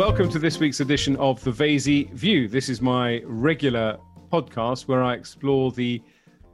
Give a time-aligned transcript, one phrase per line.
[0.00, 2.48] Welcome to this week's edition of the Vaizey View.
[2.48, 3.98] This is my regular
[4.32, 6.02] podcast where I explore the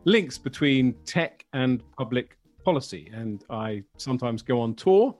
[0.04, 3.08] links between tech and public policy.
[3.14, 5.14] And I sometimes go on tour.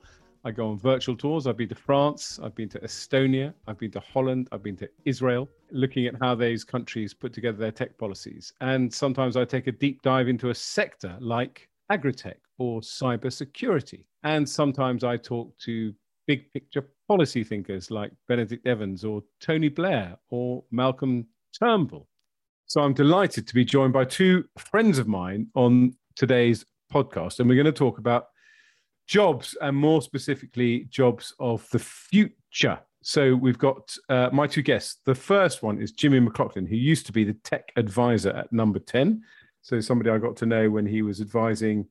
[0.45, 1.47] I go on virtual tours.
[1.47, 4.91] I've been to France, I've been to Estonia, I've been to Holland, I've been to
[5.05, 8.53] Israel, looking at how those countries put together their tech policies.
[8.61, 14.05] And sometimes I take a deep dive into a sector like agritech or cybersecurity.
[14.25, 15.95] And sometimes I talk to
[16.27, 21.27] big picture policy thinkers like Benedict Evans or Tony Blair or Malcolm
[21.59, 22.09] Turnbull.
[22.67, 27.39] So I'm delighted to be joined by two friends of mine on today's podcast.
[27.39, 28.29] And we're going to talk about
[29.07, 32.79] jobs and more specifically, jobs of the future.
[33.03, 35.01] So we've got uh, my two guests.
[35.05, 38.81] The first one is Jimmy McLoughlin, who used to be the tech advisor at Number
[38.81, 39.23] 10.
[39.63, 41.87] So somebody I got to know when he was advising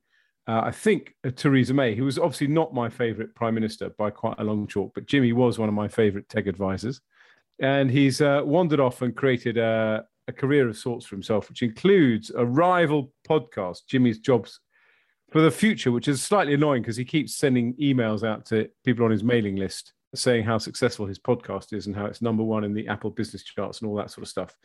[0.47, 4.09] uh, I think uh, Theresa May, who was obviously not my favorite prime minister by
[4.11, 7.01] quite a long chalk, but Jimmy was one of my favorite tech advisors.
[7.59, 11.61] And he's uh, wandered off and created a, a, career of sorts for himself, which
[11.61, 14.59] includes a rival podcast, Jimmy's Jobs
[15.31, 19.05] for the Future, which is slightly annoying because he keeps sending emails out to people
[19.05, 22.63] on his mailing list saying how successful his podcast is and how it's number one
[22.63, 24.55] in the Apple business charts and all that sort of stuff.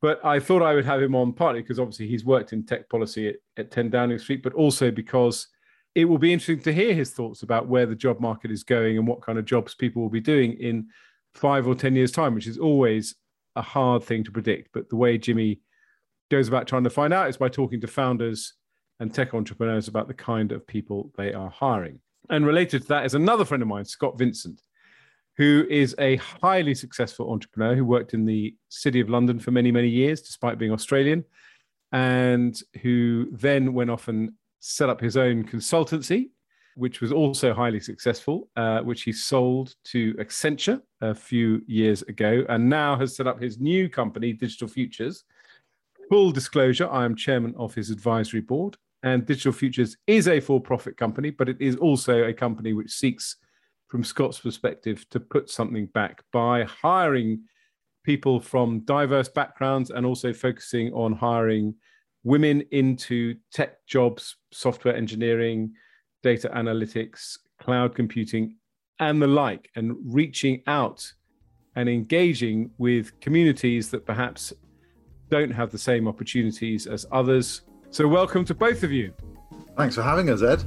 [0.00, 2.88] But I thought I would have him on partly because obviously he's worked in tech
[2.88, 5.48] policy at, at 10 Downing Street, but also because
[5.94, 8.96] it will be interesting to hear his thoughts about where the job market is going
[8.96, 10.86] and what kind of jobs people will be doing in
[11.34, 13.16] five or 10 years' time, which is always
[13.56, 14.70] a hard thing to predict.
[14.72, 15.60] But the way Jimmy
[16.30, 18.54] goes about trying to find out is by talking to founders
[19.00, 22.00] and tech entrepreneurs about the kind of people they are hiring.
[22.30, 24.60] And related to that is another friend of mine, Scott Vincent,
[25.38, 29.70] who is a highly successful entrepreneur who worked in the city of London for many,
[29.70, 31.24] many years, despite being Australian,
[31.92, 36.30] and who then went off and set up his own consultancy,
[36.74, 42.44] which was also highly successful, uh, which he sold to Accenture a few years ago,
[42.48, 45.22] and now has set up his new company, Digital Futures.
[46.08, 50.60] Full disclosure, I am chairman of his advisory board, and Digital Futures is a for
[50.60, 53.36] profit company, but it is also a company which seeks
[53.88, 57.42] from Scott's perspective, to put something back by hiring
[58.04, 61.74] people from diverse backgrounds and also focusing on hiring
[62.24, 65.72] women into tech jobs, software engineering,
[66.22, 68.56] data analytics, cloud computing,
[69.00, 71.10] and the like, and reaching out
[71.76, 74.52] and engaging with communities that perhaps
[75.30, 77.62] don't have the same opportunities as others.
[77.90, 79.12] So, welcome to both of you.
[79.76, 80.62] Thanks for having us, Ed.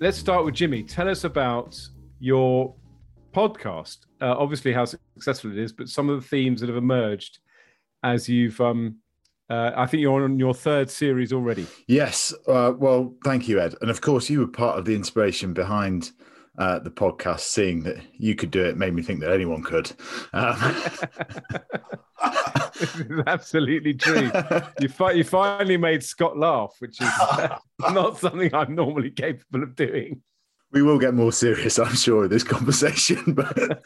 [0.00, 0.82] Let's start with Jimmy.
[0.82, 1.78] Tell us about
[2.18, 2.74] your
[3.34, 3.98] podcast.
[4.20, 7.38] Uh, obviously, how successful it is, but some of the themes that have emerged
[8.02, 8.60] as you've.
[8.60, 8.96] Um,
[9.48, 11.66] uh, I think you're on your third series already.
[11.88, 12.32] Yes.
[12.46, 13.74] Uh, well, thank you, Ed.
[13.80, 16.12] And of course, you were part of the inspiration behind
[16.60, 19.90] uh, the podcast, seeing that you could do it made me think that anyone could.
[20.34, 20.58] Um,
[22.78, 24.30] this is absolutely true.
[24.78, 27.08] You, fi- you finally made Scott laugh, which is
[27.80, 30.20] not something I'm normally capable of doing.
[30.70, 33.24] We will get more serious, I'm sure, in this conversation.
[33.34, 33.82] But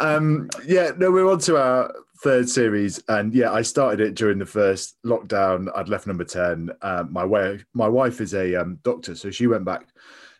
[0.00, 4.40] um, yeah, no, we're on to our third series, and yeah, I started it during
[4.40, 5.68] the first lockdown.
[5.72, 6.72] I'd left number ten.
[6.82, 9.86] Uh, my wife, my wife is a um, doctor, so she went back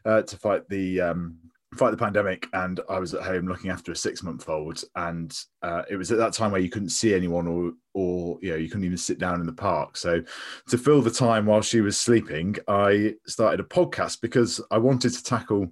[0.04, 1.38] uh, to fight the um,
[1.74, 5.36] fight the pandemic and I was at home looking after a six month old and
[5.62, 8.56] uh, it was at that time where you couldn't see anyone or or you know
[8.56, 10.22] you couldn't even sit down in the park so
[10.68, 15.12] to fill the time while she was sleeping I started a podcast because I wanted
[15.12, 15.70] to tackle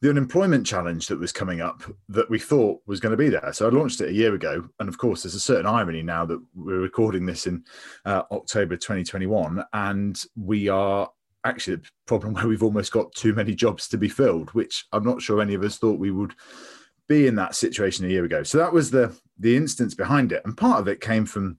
[0.00, 3.52] the unemployment challenge that was coming up that we thought was going to be there.
[3.54, 6.26] So I launched it a year ago, and of course, there's a certain irony now
[6.26, 7.64] that we're recording this in
[8.04, 11.08] uh, October 2021, and we are
[11.44, 15.04] actually the problem where we've almost got too many jobs to be filled, which I'm
[15.04, 16.34] not sure any of us thought we would
[17.08, 18.42] be in that situation a year ago.
[18.42, 21.58] So that was the the instance behind it, and part of it came from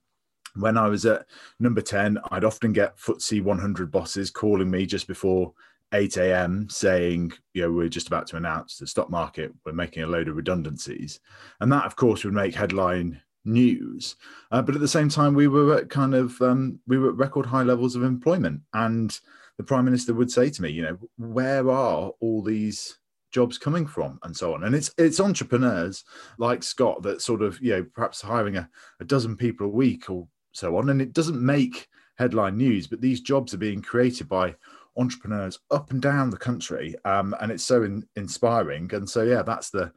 [0.55, 1.25] when I was at
[1.59, 5.53] number 10, I'd often get FTSE 100 bosses calling me just before
[5.93, 6.67] 8 a.m.
[6.69, 10.27] saying, you know, we're just about to announce the stock market, we're making a load
[10.27, 11.19] of redundancies.
[11.59, 14.15] And that, of course, would make headline news.
[14.51, 17.17] Uh, but at the same time, we were at kind of, um, we were at
[17.17, 18.61] record high levels of employment.
[18.73, 19.17] And
[19.57, 22.97] the prime minister would say to me, you know, where are all these
[23.31, 24.19] jobs coming from?
[24.23, 24.63] and so on.
[24.63, 26.03] And it's it's entrepreneurs
[26.37, 28.69] like scott that sort of you know perhaps hiring a,
[28.99, 30.89] a dozen people a week or so on.
[30.89, 31.87] And it doesn't make
[32.17, 34.55] headline news but these jobs are being created by
[34.95, 38.89] entrepreneurs up and down the country um, and it's so in, inspiring.
[38.93, 39.91] And so yeah that's the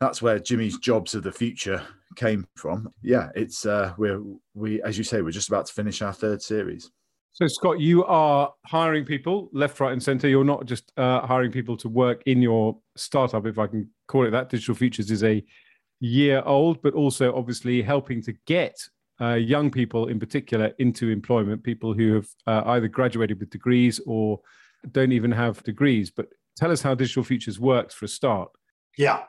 [0.00, 1.82] that's where jimmy's jobs of the future
[2.16, 2.92] came from.
[3.02, 4.22] Yeah it's uh we're
[4.54, 6.90] we as you say we're just about to finish our third series
[7.32, 10.28] So, Scott, you are hiring people left, right, and center.
[10.28, 14.26] You're not just uh, hiring people to work in your startup, if I can call
[14.26, 14.48] it that.
[14.48, 15.44] Digital Futures is a
[16.00, 18.76] year old, but also obviously helping to get
[19.20, 24.00] uh, young people in particular into employment, people who have uh, either graduated with degrees
[24.06, 24.40] or
[24.92, 26.10] don't even have degrees.
[26.10, 28.50] But tell us how Digital Futures works for a start.
[28.98, 29.22] Yeah.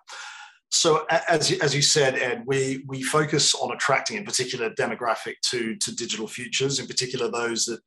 [0.71, 5.75] So as, as you said, Ed, we, we focus on attracting a particular demographic to,
[5.75, 7.81] to digital futures, in particular those that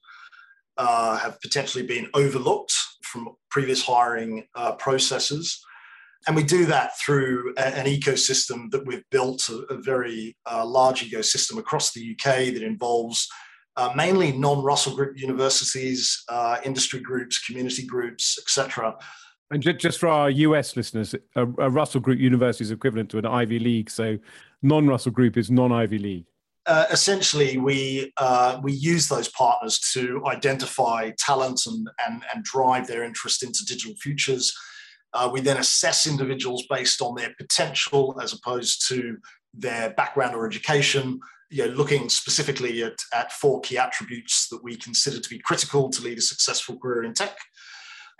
[0.76, 5.64] uh, have potentially been overlooked from previous hiring uh, processes.
[6.26, 10.66] And we do that through a, an ecosystem that we've built, a, a very uh,
[10.66, 13.28] large ecosystem across the UK that involves
[13.76, 18.94] uh, mainly non-Russell Group universities, uh, industry groups, community groups, etc.
[19.54, 23.26] And just for our US listeners, a, a Russell Group university is equivalent to an
[23.26, 23.88] Ivy League.
[23.88, 24.18] So
[24.62, 26.26] non-Russell Group is non-Ivy League.
[26.66, 32.88] Uh, essentially, we uh, we use those partners to identify talent and, and, and drive
[32.88, 34.52] their interest into digital futures.
[35.12, 39.16] Uh, we then assess individuals based on their potential as opposed to
[39.52, 41.20] their background or education.
[41.50, 45.90] You know, looking specifically at, at four key attributes that we consider to be critical
[45.90, 47.36] to lead a successful career in tech.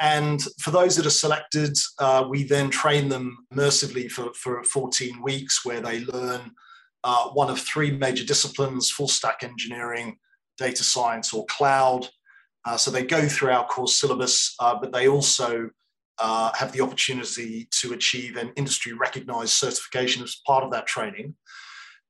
[0.00, 5.22] And for those that are selected, uh, we then train them immersively for, for 14
[5.22, 6.52] weeks where they learn
[7.04, 10.16] uh, one of three major disciplines full stack engineering,
[10.58, 12.08] data science, or cloud.
[12.64, 15.68] Uh, so they go through our course syllabus, uh, but they also
[16.18, 21.34] uh, have the opportunity to achieve an industry recognized certification as part of that training.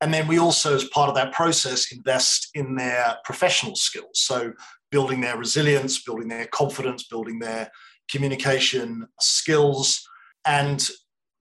[0.01, 4.21] And then we also, as part of that process, invest in their professional skills.
[4.21, 4.53] So
[4.95, 7.69] building their resilience, building their confidence, building their
[8.09, 10.09] communication skills.
[10.45, 10.89] And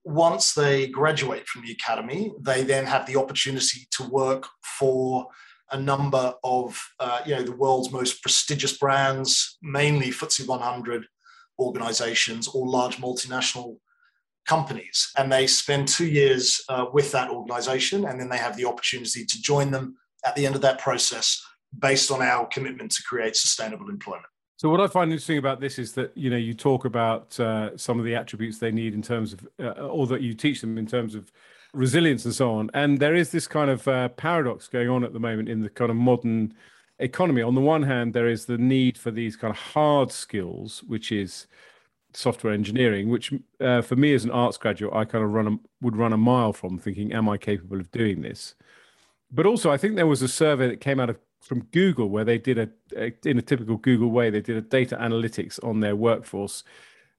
[0.02, 4.48] once they graduate from the academy, they then have the opportunity to work
[4.78, 5.28] for
[5.70, 11.06] a number of uh, you know the world's most prestigious brands, mainly FTSE 100
[11.60, 13.76] organizations or large multinational
[14.48, 15.12] companies.
[15.16, 19.24] And they spend two years uh, with that organization, and then they have the opportunity
[19.24, 19.94] to join them
[20.26, 21.40] at the end of that process
[21.78, 24.26] based on our commitment to create sustainable employment.
[24.56, 27.76] So what I find interesting about this is that you know you talk about uh,
[27.76, 30.78] some of the attributes they need in terms of, uh, or that you teach them
[30.78, 31.32] in terms of
[31.72, 32.70] resilience and so on.
[32.72, 35.68] And there is this kind of uh, paradox going on at the moment in the
[35.68, 36.54] kind of modern
[36.98, 37.42] economy.
[37.42, 41.10] On the one hand, there is the need for these kind of hard skills, which
[41.10, 41.46] is
[42.12, 45.56] software engineering, which uh, for me as an arts graduate, I kind of run a,
[45.80, 48.54] would run a mile from thinking, am I capable of doing this?
[49.32, 52.24] But also, I think there was a survey that came out of from Google where
[52.24, 55.80] they did a, a, in a typical Google way they did a data analytics on
[55.80, 56.64] their workforce,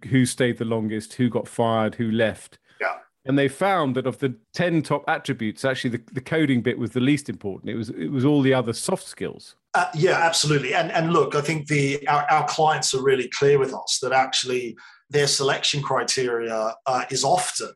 [0.10, 2.58] who stayed the longest, who got fired, who left.
[2.82, 2.98] Yeah.
[3.24, 6.92] And they found that of the 10 top attributes, actually the, the coding bit was
[6.92, 7.70] the least important.
[7.70, 9.56] It was it was all the other soft skills.
[9.74, 10.74] Uh, yeah, absolutely.
[10.74, 14.12] And and look, I think the our, our clients are really clear with us that
[14.12, 14.76] actually
[15.10, 17.74] their selection criteria uh, is often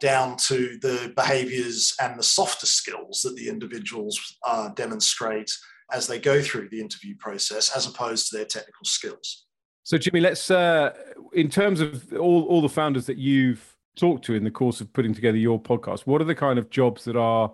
[0.00, 5.50] down to the behaviors and the softer skills that the individuals uh, demonstrate
[5.92, 9.46] as they go through the interview process as opposed to their technical skills.
[9.82, 10.92] So, Jimmy, let's, uh,
[11.32, 14.92] in terms of all, all the founders that you've talked to in the course of
[14.92, 17.52] putting together your podcast, what are the kind of jobs that are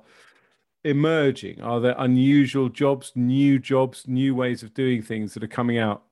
[0.84, 1.60] emerging?
[1.62, 6.02] Are there unusual jobs, new jobs, new ways of doing things that are coming out?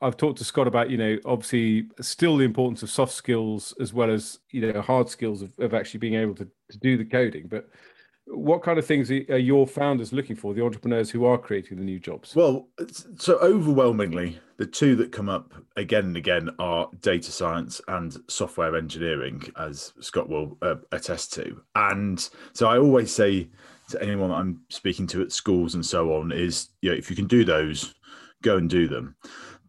[0.00, 3.92] I've talked to Scott about, you know, obviously still the importance of soft skills as
[3.94, 7.04] well as, you know, hard skills of, of actually being able to, to do the
[7.04, 7.46] coding.
[7.48, 7.68] But
[8.26, 11.84] what kind of things are your founders looking for the entrepreneurs who are creating the
[11.84, 12.34] new jobs?
[12.34, 12.68] Well
[13.16, 18.76] so overwhelmingly the two that come up again and again are data science and software
[18.76, 21.60] engineering as scott will uh, attest to.
[21.74, 23.48] And so i always say
[23.90, 27.10] to anyone that i'm speaking to at schools and so on is you know if
[27.10, 27.94] you can do those
[28.42, 29.16] go and do them.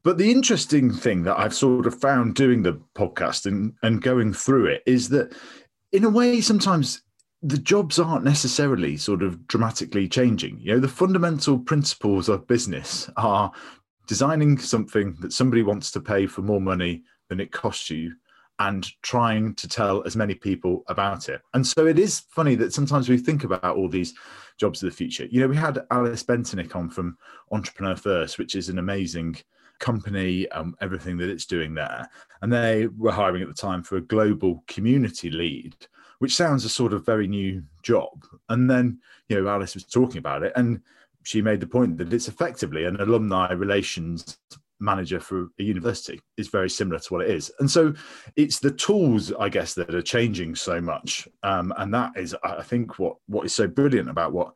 [0.04, 4.34] But the interesting thing that i've sort of found doing the podcast and, and going
[4.34, 5.36] through it is that
[5.92, 7.02] in a way sometimes
[7.46, 10.60] the jobs aren't necessarily sort of dramatically changing.
[10.60, 13.52] You know, the fundamental principles of business are
[14.08, 18.14] designing something that somebody wants to pay for more money than it costs you
[18.58, 21.42] and trying to tell as many people about it.
[21.54, 24.16] And so it is funny that sometimes we think about all these
[24.58, 25.28] jobs of the future.
[25.30, 27.16] You know, we had Alice Bentinck on from
[27.52, 29.36] Entrepreneur First, which is an amazing
[29.80, 32.10] company, um, everything that it's doing there.
[32.42, 35.76] And they were hiring at the time for a global community lead
[36.20, 38.26] which sounds a sort of very new job.
[38.50, 40.82] And then, you know, Alice was talking about it and
[41.24, 44.38] she made the point that it's effectively an alumni relations
[44.80, 46.22] manager for a university.
[46.38, 47.52] Is very similar to what it is.
[47.60, 47.94] And so
[48.36, 51.28] it's the tools i guess that are changing so much.
[51.44, 54.54] Um, and that is i think what what is so brilliant about what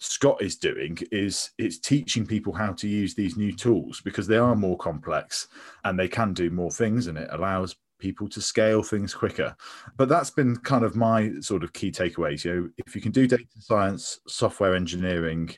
[0.00, 4.36] Scott is doing is it's teaching people how to use these new tools because they
[4.36, 5.48] are more complex
[5.84, 9.56] and they can do more things and it allows people to scale things quicker.
[9.96, 12.44] But that's been kind of my sort of key takeaways.
[12.44, 15.50] You know, if you can do data science, software engineering,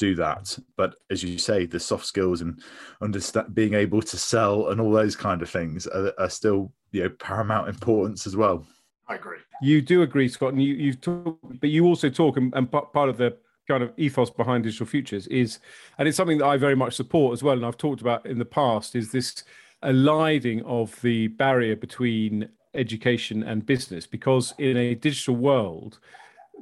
[0.00, 0.58] do that.
[0.76, 2.60] But as you say, the soft skills and
[3.02, 7.02] understand being able to sell and all those kind of things are, are still you
[7.02, 8.66] know paramount importance as well.
[9.08, 9.38] I agree.
[9.62, 13.08] You do agree, Scott, and you you talk, but you also talk, and, and part
[13.08, 13.36] of the
[13.68, 15.58] kind of ethos behind digital futures is,
[15.98, 18.38] and it's something that I very much support as well, and I've talked about in
[18.38, 19.44] the past, is this
[19.82, 25.98] eliding of the barrier between education and business, because in a digital world,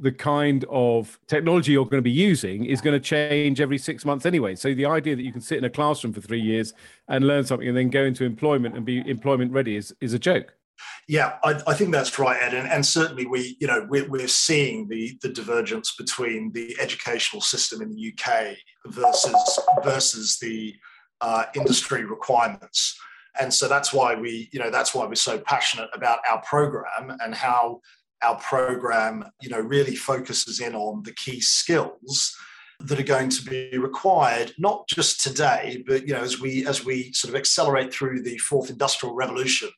[0.00, 4.04] the kind of technology you're going to be using is going to change every six
[4.04, 4.54] months anyway.
[4.54, 6.72] So the idea that you can sit in a classroom for three years
[7.08, 10.18] and learn something and then go into employment and be employment ready is, is a
[10.18, 10.54] joke.
[11.08, 14.28] Yeah, I, I, think that's right, Ed, and, and certainly we, you know, we're, we're,
[14.28, 18.56] seeing the the divergence between the educational system in the UK
[18.86, 20.74] versus versus the
[21.20, 22.98] uh, industry requirements,
[23.40, 27.16] and so that's why we, you know, that's why we're so passionate about our program
[27.20, 27.80] and how
[28.22, 32.36] our program, you know, really focuses in on the key skills
[32.80, 36.84] that are going to be required not just today but you know as we as
[36.84, 39.68] we sort of accelerate through the fourth industrial revolution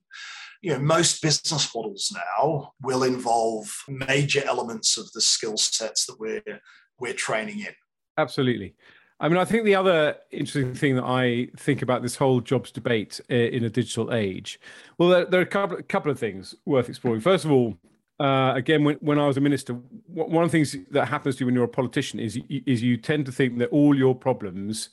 [0.63, 6.21] you know, most business models now will involve major elements of the skill sets that
[6.21, 6.61] we're
[6.99, 7.75] we're training in.
[8.19, 8.75] Absolutely.
[9.23, 12.71] I mean, I think the other interesting thing that I think about this whole jobs
[12.71, 14.59] debate uh, in a digital age,
[14.97, 17.21] well, there, are a couple, a couple of things worth exploring.
[17.21, 17.77] First of all,
[18.19, 19.75] uh, again, when, when I was a minister,
[20.07, 22.97] one of the things that happens to you when you're a politician is is you
[22.97, 24.91] tend to think that all your problems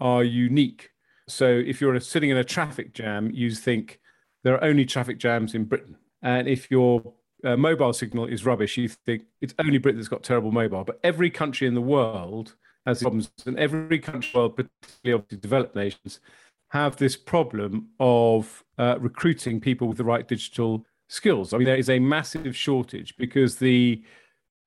[0.00, 0.90] are unique.
[1.28, 4.00] So if you're sitting in a traffic jam, you think
[4.42, 5.96] there are only traffic jams in Britain.
[6.22, 7.14] And if your
[7.44, 10.84] uh, mobile signal is rubbish, you think it's only Britain that's got terrible mobile.
[10.84, 12.56] But every country in the world
[12.86, 16.20] has problems, and every country, well, particularly obviously developed nations,
[16.70, 21.52] have this problem of uh, recruiting people with the right digital skills.
[21.52, 24.02] I mean, there is a massive shortage because the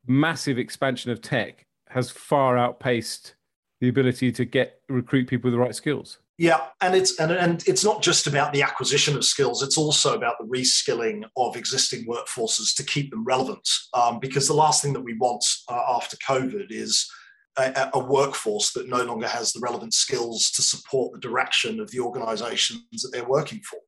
[0.07, 3.35] massive expansion of tech has far outpaced
[3.81, 6.19] the ability to get recruit people with the right skills.
[6.37, 10.15] Yeah, and it's and, and it's not just about the acquisition of skills; it's also
[10.15, 13.67] about the reskilling of existing workforces to keep them relevant.
[13.93, 17.09] Um, because the last thing that we want uh, after COVID is
[17.59, 21.91] a, a, workforce that no longer has the relevant skills to support the direction of
[21.91, 23.79] the organisations that they're working for,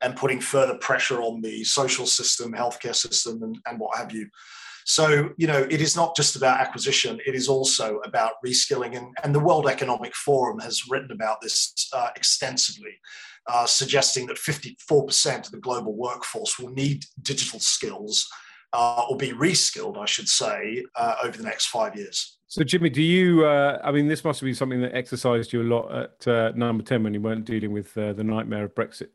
[0.00, 4.28] and putting further pressure on the social system, healthcare system, and, and what have you.
[4.88, 8.96] So, you know, it is not just about acquisition, it is also about reskilling.
[8.96, 12.98] And, and the World Economic Forum has written about this uh, extensively,
[13.48, 18.26] uh, suggesting that 54% of the global workforce will need digital skills
[18.72, 22.37] uh, or be reskilled, I should say, uh, over the next five years.
[22.50, 23.44] So, Jimmy, do you?
[23.44, 26.52] Uh, I mean, this must have been something that exercised you a lot at uh,
[26.56, 29.10] number ten when you weren't dealing with the nightmare of Brexit.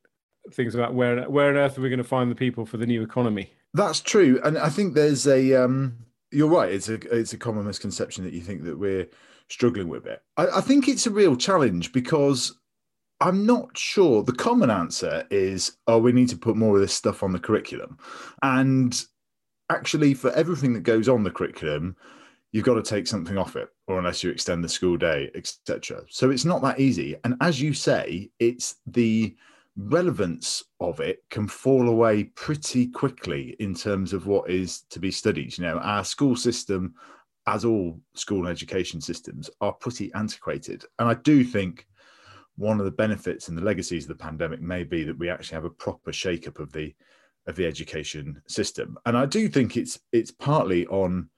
[0.51, 2.85] Things about where where on earth are we going to find the people for the
[2.85, 3.51] new economy?
[3.73, 5.53] That's true, and I think there's a.
[5.55, 5.97] Um,
[6.31, 6.71] you're right.
[6.71, 9.07] It's a it's a common misconception that you think that we're
[9.49, 10.21] struggling with it.
[10.37, 12.55] I, I think it's a real challenge because
[13.19, 14.21] I'm not sure.
[14.21, 17.39] The common answer is, oh, we need to put more of this stuff on the
[17.39, 17.97] curriculum,
[18.43, 19.03] and
[19.71, 21.95] actually, for everything that goes on the curriculum,
[22.53, 26.03] you've got to take something off it, or unless you extend the school day, etc.
[26.09, 27.17] So it's not that easy.
[27.25, 29.35] And as you say, it's the
[29.75, 35.09] relevance of it can fall away pretty quickly in terms of what is to be
[35.09, 35.57] studied.
[35.57, 36.93] You know, our school system,
[37.47, 40.85] as all school and education systems, are pretty antiquated.
[40.99, 41.87] And I do think
[42.55, 45.55] one of the benefits and the legacies of the pandemic may be that we actually
[45.55, 46.93] have a proper shake-up of the
[47.45, 48.97] of the education system.
[49.05, 51.29] And I do think it's it's partly on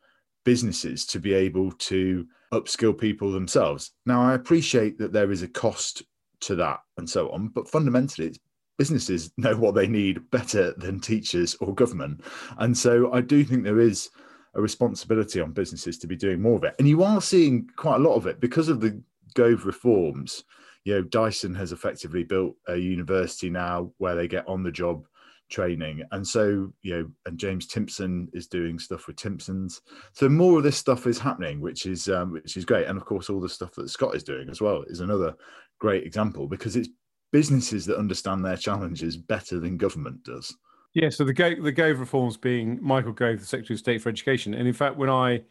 [0.46, 3.92] businesses to be able to upskill people themselves.
[4.06, 6.04] Now I appreciate that there is a cost
[6.42, 7.50] to that and so on.
[7.50, 8.40] But fundamentally, it's
[8.78, 12.24] businesses know what they need better than teachers or government.
[12.58, 14.10] And so I do think there is
[14.54, 16.76] a responsibility on businesses to be doing more of it.
[16.80, 19.02] And you are seeing quite a lot of it because of the
[19.34, 20.46] Gove reforms.
[20.86, 25.06] You know, Dyson has effectively built a university now where they get on the job
[25.50, 26.04] training.
[26.12, 29.82] And so, you know, and James Timpson is doing stuff with Timpsons.
[30.14, 32.88] So more of this stuff is happening, which is um, which is great.
[32.88, 35.36] And of course, all the stuff that Scott is doing as well is another
[35.80, 36.90] great example because it's
[37.32, 40.56] businesses that understand their challenges better than government does.
[40.94, 44.10] Yeah, so the Gove, the Gove reforms being Michael Gove, the Secretary of State for
[44.10, 45.44] Education, and in fact, when I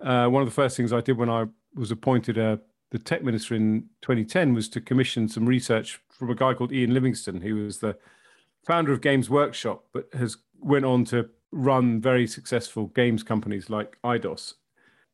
[0.00, 2.56] uh, one of the first things I did when I was appointed uh,
[2.90, 6.94] the tech minister in 2010 was to commission some research from a guy called Ian
[6.94, 7.96] Livingstone, who was the
[8.66, 13.96] founder of Games Workshop, but has went on to run very successful games companies like
[14.04, 14.54] Eidos.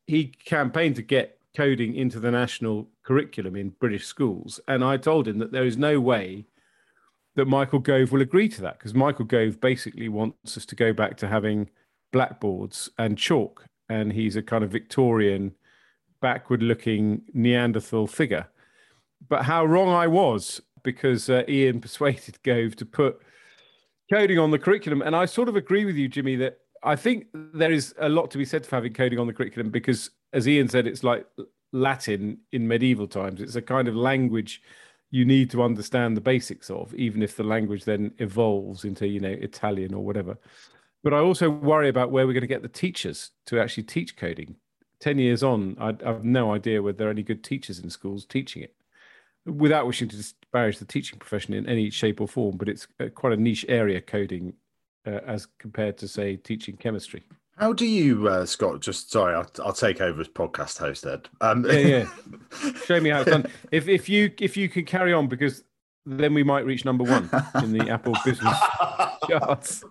[0.07, 4.59] he campaigned to get coding into the national curriculum in British schools.
[4.67, 6.45] And I told him that there is no way
[7.35, 10.93] that Michael Gove will agree to that because Michael Gove basically wants us to go
[10.93, 11.69] back to having
[12.11, 13.65] blackboards and chalk.
[13.89, 15.53] And he's a kind of Victorian,
[16.21, 18.47] backward looking Neanderthal figure.
[19.27, 23.19] But how wrong I was because uh, Ian persuaded Gove to put
[24.11, 25.01] coding on the curriculum.
[25.01, 28.31] And I sort of agree with you, Jimmy, that I think there is a lot
[28.31, 31.25] to be said for having coding on the curriculum because, as Ian said, it's like
[31.71, 33.41] Latin in medieval times.
[33.41, 34.61] It's a kind of language
[35.11, 39.19] you need to understand the basics of, even if the language then evolves into, you
[39.19, 40.37] know, Italian or whatever.
[41.03, 44.17] But I also worry about where we're going to get the teachers to actually teach
[44.17, 44.55] coding.
[44.99, 48.25] 10 years on, I, have no idea whether there are any good teachers in schools
[48.25, 48.75] teaching it
[49.45, 53.33] without wishing to disparage the teaching profession in any shape or form, but it's quite
[53.33, 54.53] a niche area coding
[55.05, 57.23] uh, as compared to say teaching chemistry.
[57.57, 58.81] How do you, uh, Scott?
[58.81, 61.29] Just sorry, I'll, I'll, take over as podcast host, Ed.
[61.39, 62.71] Um, yeah, yeah.
[62.85, 63.45] Show me how it's done.
[63.71, 65.63] If if you if you can carry on, because
[66.05, 67.29] then we might reach number one
[67.63, 68.57] in the Apple business
[69.29, 69.83] charts.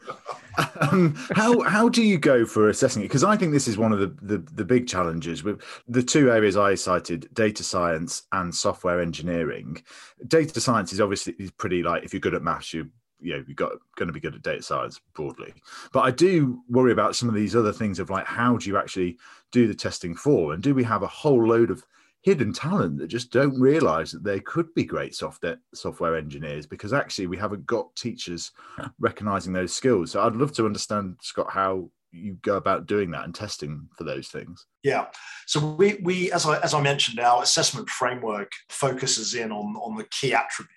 [0.81, 3.07] Um, how how do you go for assessing it?
[3.07, 6.31] Because I think this is one of the, the, the big challenges with the two
[6.31, 9.83] areas I cited: data science and software engineering.
[10.27, 13.45] Data science is obviously is pretty like if you're good at maths, you you know
[13.47, 15.53] you've got going to be good at data science broadly
[15.93, 18.77] but i do worry about some of these other things of like how do you
[18.77, 19.17] actually
[19.51, 21.85] do the testing for and do we have a whole load of
[22.25, 26.93] hidden talent that just don't realize that they could be great software software engineers because
[26.93, 28.51] actually we haven't got teachers
[28.99, 33.25] recognizing those skills so i'd love to understand scott how you go about doing that
[33.25, 35.07] and testing for those things yeah
[35.47, 39.97] so we we as i as i mentioned our assessment framework focuses in on on
[39.97, 40.75] the key attributes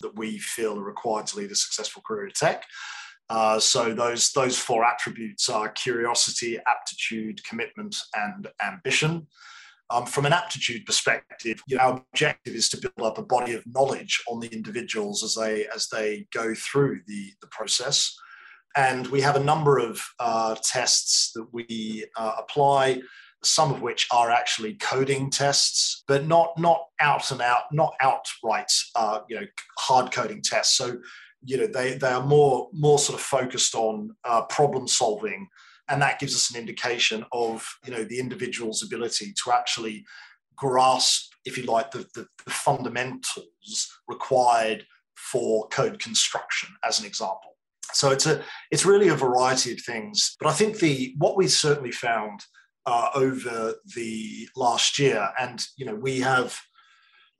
[0.00, 2.64] that we feel are required to lead a successful career in tech.
[3.30, 9.26] Uh, so those those four attributes are curiosity, aptitude, commitment, and ambition.
[9.90, 13.54] Um, from an aptitude perspective, you know, our objective is to build up a body
[13.54, 18.14] of knowledge on the individuals as they as they go through the the process.
[18.76, 23.00] And we have a number of uh, tests that we uh, apply
[23.42, 28.72] some of which are actually coding tests, but not not out and out, not outright,
[28.96, 29.46] uh, you know,
[29.78, 30.76] hard coding tests.
[30.76, 30.98] So,
[31.44, 35.48] you know, they they are more more sort of focused on uh, problem solving,
[35.88, 40.04] and that gives us an indication of you know the individual's ability to actually
[40.56, 44.84] grasp, if you like, the, the, the fundamentals required
[45.16, 47.56] for code construction, as an example.
[47.92, 50.36] So it's a it's really a variety of things.
[50.40, 52.40] But I think the what we certainly found
[52.88, 55.28] uh, over the last year.
[55.38, 56.58] And, you know, we have,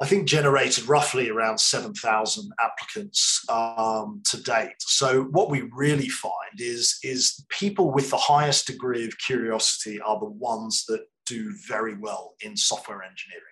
[0.00, 4.76] I think, generated roughly around 7,000 applicants um, to date.
[4.78, 10.18] So what we really find is, is people with the highest degree of curiosity are
[10.20, 13.44] the ones that do very well in software engineering.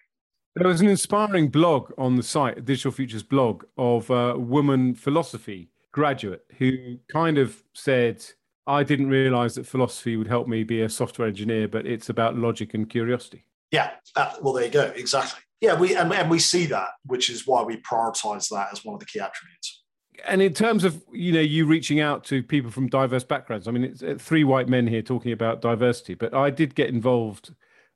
[0.55, 5.69] There was an inspiring blog on the site, Digital Futures blog, of a woman philosophy
[5.93, 8.25] graduate who kind of said,
[8.67, 12.37] I didn't realize that philosophy would help me be a software engineer, but it's about
[12.37, 13.45] logic and curiosity.
[13.71, 14.93] Yeah, that, well, there you go.
[14.95, 15.41] Exactly.
[15.61, 18.95] Yeah, we and, and we see that, which is why we prioritize that as one
[18.95, 19.83] of the key attributes.
[20.27, 23.71] And in terms of you know you reaching out to people from diverse backgrounds, I
[23.71, 27.55] mean, it's uh, three white men here talking about diversity, but I did get involved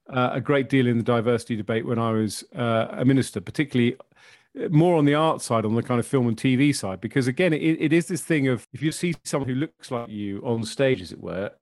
[0.09, 3.97] uh, a great deal in the diversity debate when I was uh, a minister, particularly
[4.71, 7.53] more on the art side, on the kind of film and TV side, because again,
[7.53, 10.65] it, it is this thing of if you see someone who looks like you on
[10.65, 11.53] stage, as it were,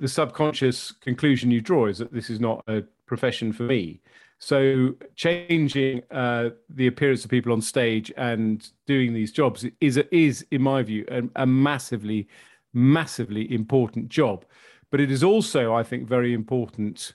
[0.00, 4.00] the subconscious conclusion you draw is that this is not a profession for me.
[4.42, 10.44] So changing uh, the appearance of people on stage and doing these jobs is is,
[10.50, 12.26] in my view, a, a massively,
[12.74, 14.44] massively important job.
[14.90, 17.14] But it is also, I think, very important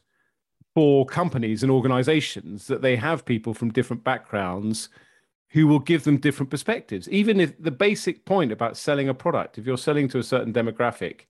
[0.73, 4.87] for companies and organizations that they have people from different backgrounds
[5.49, 7.09] who will give them different perspectives.
[7.09, 10.53] Even if the basic point about selling a product, if you're selling to a certain
[10.53, 11.23] demographic,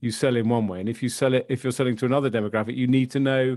[0.00, 2.30] you sell in one way, and if you sell it, if you're selling to another
[2.30, 3.56] demographic, you need to know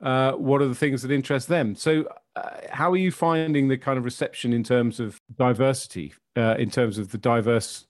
[0.00, 1.74] uh, what are the things that interest them.
[1.74, 2.04] So,
[2.36, 6.70] uh, how are you finding the kind of reception in terms of diversity, uh, in
[6.70, 7.86] terms of the diverse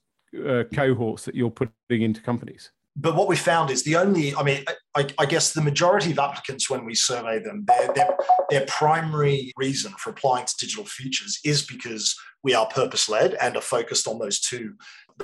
[0.47, 2.71] uh, cohorts that you're putting into companies?
[3.01, 4.63] but what we found is the only, I mean,
[4.95, 8.17] I, I, guess the majority of applicants, when we survey them, their, their,
[8.49, 13.55] their primary reason for applying to digital futures is because we are purpose led and
[13.55, 14.73] are focused on those two,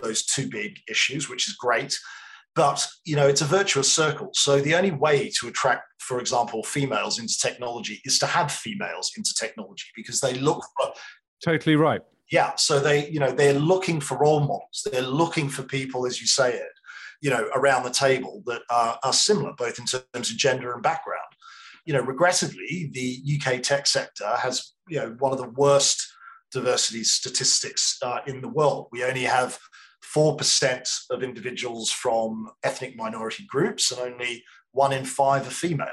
[0.02, 1.98] those two big issues, which is great.
[2.56, 4.30] But you know, it's a virtuous circle.
[4.34, 9.12] So the only way to attract, for example, females into technology is to have females
[9.18, 10.94] into technology because they look for
[11.44, 12.02] totally right.
[12.32, 12.56] Yeah.
[12.56, 14.88] So they, you know, they're looking for role models.
[14.92, 16.72] They're looking for people, as you say it,
[17.22, 20.82] you know, around the table that are, are similar, both in terms of gender and
[20.82, 21.22] background.
[21.86, 26.08] You know, regrettably, the UK tech sector has, you know, one of the worst
[26.52, 28.88] diversity statistics uh, in the world.
[28.92, 29.60] We only have
[30.16, 35.88] 4% of individuals from ethnic minority groups and only one in five are female.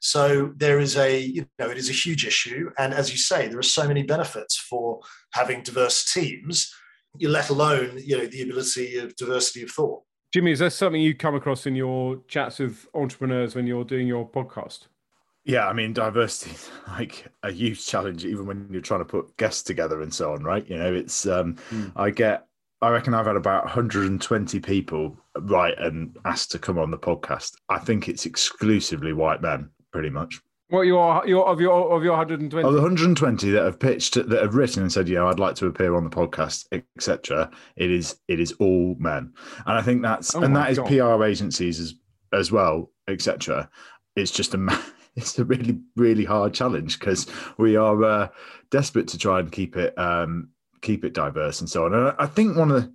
[0.00, 2.70] So there is a, you know, it is a huge issue.
[2.78, 5.00] And as you say, there are so many benefits for
[5.32, 6.72] having diverse teams,
[7.20, 10.02] let alone, you know, the ability of diversity of thought.
[10.32, 14.06] Jimmy, is that something you come across in your chats with entrepreneurs when you're doing
[14.06, 14.86] your podcast?
[15.44, 19.36] Yeah, I mean, diversity is like a huge challenge, even when you're trying to put
[19.38, 20.68] guests together and so on, right?
[20.68, 21.90] You know, it's, um, mm.
[21.96, 22.47] I get,
[22.80, 27.56] I reckon I've had about 120 people write and ask to come on the podcast.
[27.68, 30.40] I think it's exclusively white men pretty much.
[30.68, 32.66] What your your of your of your 120?
[32.66, 35.66] Of the 120 that have pitched that have written and said, "Yeah, I'd like to
[35.66, 37.50] appear on the podcast, etc.
[37.76, 39.32] It is it is all men,
[39.64, 40.92] and I think that's oh and that God.
[40.92, 41.94] is PR agencies as
[42.34, 43.70] as well, etc.
[44.14, 44.78] It's just a
[45.16, 48.28] it's a really really hard challenge because we are uh,
[48.70, 50.50] desperate to try and keep it um,
[50.82, 51.94] keep it diverse and so on.
[51.94, 52.92] And I think one of the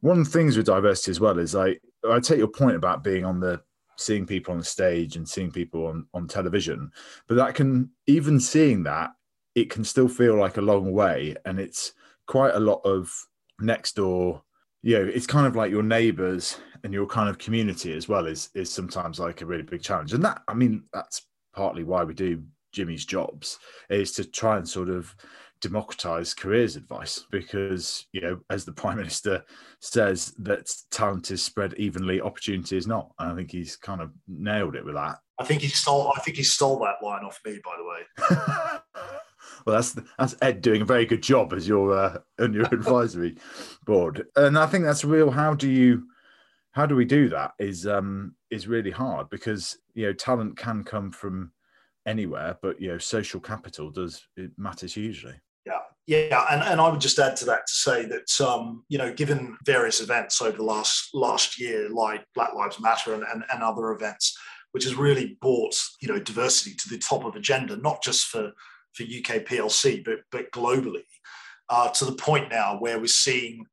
[0.00, 3.02] one of the things with diversity as well is like I take your point about
[3.02, 3.62] being on the
[3.96, 6.90] seeing people on the stage and seeing people on, on television.
[7.26, 9.10] But that can, even seeing that,
[9.54, 11.34] it can still feel like a long way.
[11.44, 11.92] And it's
[12.26, 13.12] quite a lot of
[13.60, 14.42] next door,
[14.82, 18.26] you know, it's kind of like your neighbors and your kind of community as well
[18.26, 20.12] is, is sometimes like a really big challenge.
[20.12, 21.22] And that, I mean, that's
[21.54, 25.16] partly why we do Jimmy's jobs is to try and sort of
[25.60, 29.42] democratize careers advice because you know as the prime minister
[29.80, 33.10] says that talent is spread evenly opportunity is not.
[33.18, 35.18] And i think he's kind of nailed it with that.
[35.38, 38.78] I think he stole i think he stole that line off me by the way.
[39.64, 43.36] Well that's that's ed doing a very good job as your uh, on your advisory
[43.84, 44.26] board.
[44.36, 45.30] And i think that's real.
[45.30, 46.04] How do you
[46.76, 50.84] how do we do that is um is really hard because you know talent can
[50.84, 51.50] come from
[52.04, 55.32] anywhere but you know social capital does it matters hugely
[56.06, 59.12] yeah, and, and I would just add to that to say that um, you know,
[59.12, 63.62] given various events over the last last year, like Black Lives Matter and, and, and
[63.62, 64.36] other events,
[64.70, 68.52] which has really brought you know diversity to the top of agenda, not just for
[68.94, 71.04] for UK PLC, but but globally,
[71.68, 73.66] uh, to the point now where we're seeing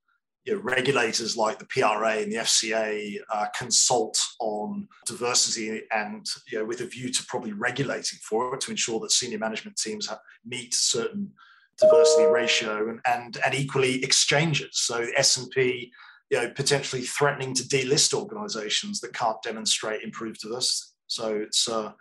[0.46, 6.58] you know, regulators like the PRA and the FCA uh, consult on diversity and you
[6.58, 10.10] know, with a view to probably regulating for it to ensure that senior management teams
[10.46, 11.32] meet certain
[11.80, 14.70] diversity ratio and, and, and equally exchanges.
[14.74, 15.92] So S&P,
[16.30, 20.92] you know, potentially threatening to delist organizations that can't demonstrate improved diversity.
[21.08, 21.92] So it's, uh,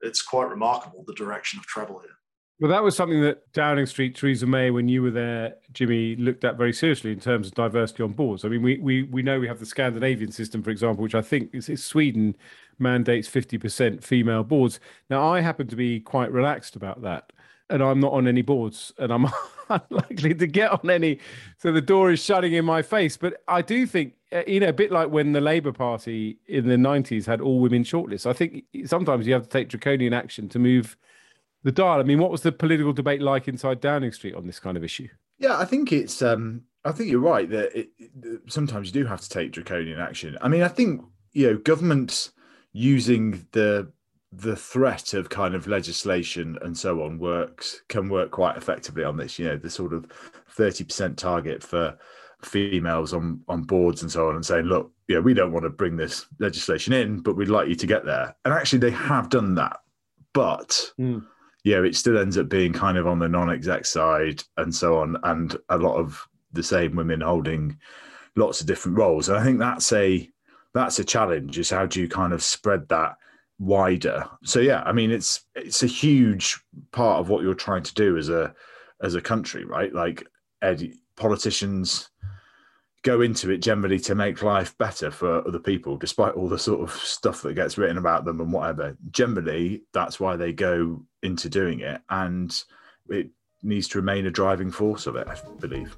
[0.00, 2.10] it's quite remarkable the direction of travel here.
[2.60, 6.44] Well, that was something that Downing Street, Theresa May, when you were there, Jimmy, looked
[6.44, 8.44] at very seriously in terms of diversity on boards.
[8.44, 11.22] I mean, we we, we know we have the Scandinavian system, for example, which I
[11.22, 12.36] think is, is Sweden
[12.78, 14.78] mandates 50% female boards.
[15.10, 17.32] Now, I happen to be quite relaxed about that
[17.72, 19.26] and I'm not on any boards and I'm
[19.70, 21.18] unlikely to get on any.
[21.56, 23.16] So the door is shutting in my face.
[23.16, 26.68] But I do think, uh, you know, a bit like when the Labour Party in
[26.68, 30.48] the 90s had all women shortlists, I think sometimes you have to take draconian action
[30.50, 30.96] to move
[31.64, 31.98] the dial.
[31.98, 34.84] I mean, what was the political debate like inside Downing Street on this kind of
[34.84, 35.08] issue?
[35.38, 39.06] Yeah, I think it's, um, I think you're right that it, it, sometimes you do
[39.06, 40.36] have to take draconian action.
[40.42, 42.32] I mean, I think, you know, governments
[42.72, 43.90] using the
[44.32, 49.16] the threat of kind of legislation and so on works can work quite effectively on
[49.16, 49.38] this.
[49.38, 50.06] You know, the sort of
[50.50, 51.98] thirty percent target for
[52.42, 55.70] females on on boards and so on, and saying, look, yeah, we don't want to
[55.70, 58.34] bring this legislation in, but we'd like you to get there.
[58.44, 59.78] And actually, they have done that,
[60.32, 60.92] but.
[60.98, 61.26] Mm.
[61.64, 65.16] Yeah, it still ends up being kind of on the non-exec side and so on,
[65.22, 67.78] and a lot of the same women holding
[68.34, 69.28] lots of different roles.
[69.28, 70.28] And I think that's a
[70.74, 71.60] that's a challenge.
[71.60, 73.14] Is how do you kind of spread that
[73.62, 74.28] wider.
[74.44, 78.18] So yeah, I mean it's it's a huge part of what you're trying to do
[78.18, 78.54] as a
[79.00, 79.94] as a country, right?
[79.94, 80.26] Like
[80.60, 82.08] Ed, politicians
[83.02, 86.80] go into it generally to make life better for other people, despite all the sort
[86.80, 88.96] of stuff that gets written about them and whatever.
[89.10, 92.64] Generally, that's why they go into doing it, and
[93.08, 93.30] it
[93.62, 95.96] needs to remain a driving force of it, I believe.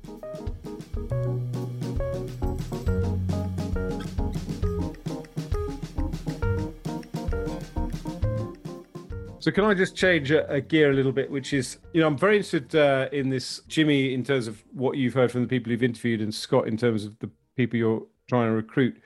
[9.44, 12.06] So can I just change a, a, gear a little bit, which is, you know,
[12.06, 15.46] I'm very interested uh, in this, Jimmy, in terms of what you've heard from the
[15.46, 19.02] people you've interviewed, and Scott, in terms of the people you're trying to recruit.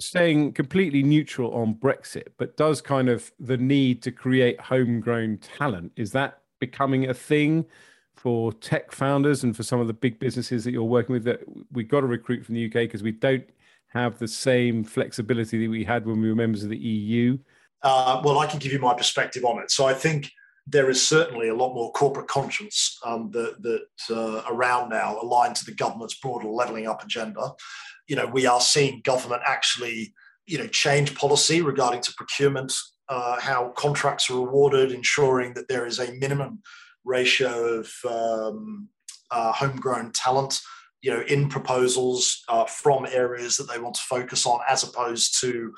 [0.00, 5.92] Staying completely neutral on Brexit, but does kind of the need to create homegrown talent
[5.94, 7.64] is that becoming a thing
[8.16, 11.22] for tech founders and for some of the big businesses that you're working with?
[11.22, 13.48] That we've got to recruit from the UK because we don't
[13.90, 17.38] have the same flexibility that we had when we were members of the EU?
[17.82, 19.70] Uh, well, I can give you my perspective on it.
[19.70, 20.30] So I think
[20.66, 25.54] there is certainly a lot more corporate conscience um, that, that uh, around now aligned
[25.56, 27.52] to the government's broader levelling up agenda.
[28.08, 30.12] You know, we are seeing government actually,
[30.46, 32.72] you know, change policy regarding to procurement,
[33.08, 36.60] uh, how contracts are awarded, ensuring that there is a minimum
[37.04, 38.88] ratio of um,
[39.30, 40.60] uh, homegrown talent,
[41.02, 45.40] you know, in proposals uh, from areas that they want to focus on, as opposed
[45.40, 45.72] to,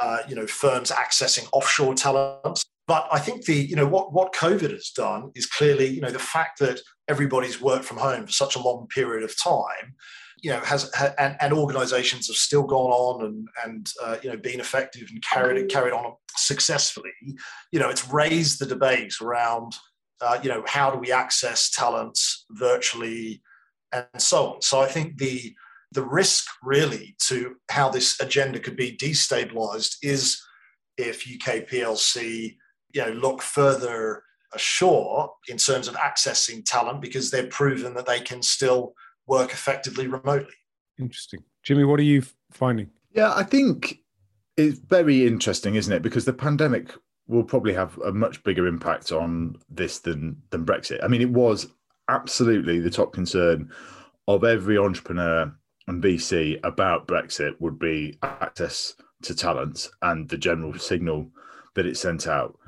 [0.00, 2.64] uh, you know, firms accessing offshore talent.
[2.86, 6.10] But I think the, you know, what, what COVID has done is clearly, you know,
[6.10, 9.94] the fact that everybody's worked from home for such a long period of time,
[10.40, 14.36] you know, has, and, and organizations have still gone on and, and uh, you know,
[14.38, 17.12] been effective and carried, carried on successfully,
[17.72, 19.74] you know, it's raised the debate around,
[20.22, 22.18] uh, you know, how do we access talent
[22.52, 23.42] virtually
[23.92, 24.62] and so on.
[24.62, 25.54] So I think the,
[25.92, 30.40] the risk really to how this agenda could be destabilized is
[30.96, 32.56] if UK PLC
[32.94, 34.22] you know look further
[34.54, 38.94] ashore in terms of accessing talent because they've proven that they can still
[39.26, 40.54] work effectively remotely.
[40.98, 41.84] Interesting, Jimmy.
[41.84, 42.90] What are you finding?
[43.12, 43.98] Yeah, I think
[44.56, 46.02] it's very interesting, isn't it?
[46.02, 46.92] Because the pandemic
[47.26, 51.04] will probably have a much bigger impact on this than than Brexit.
[51.04, 51.68] I mean, it was
[52.08, 53.70] absolutely the top concern
[54.26, 55.52] of every entrepreneur
[55.88, 61.30] and VC about Brexit would be access to talent and the general signal
[61.74, 62.58] that it sent out